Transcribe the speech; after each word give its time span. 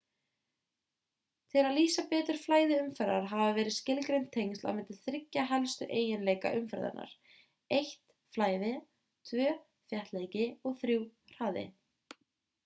tiil 1.53 1.63
að 1.65 1.75
lýsa 1.79 2.03
betur 2.13 2.39
flæði 2.45 2.79
umferðar 2.83 3.27
hafa 3.33 3.51
verið 3.57 3.75
skilgreind 3.75 4.25
tengsl 4.37 4.65
á 4.69 4.71
milli 4.79 4.97
þriggja 5.03 5.43
helstu 5.53 5.89
eiginleika 5.99 6.53
umferðar: 6.63 7.13
1 7.81 7.93
flæði 8.39 8.73
2 9.35 9.47
þéttleiki 9.95 10.49
og 10.71 10.81
3 10.91 10.97
hraði 11.39 11.69